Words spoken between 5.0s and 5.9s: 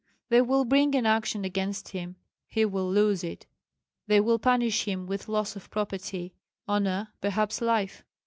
with loss of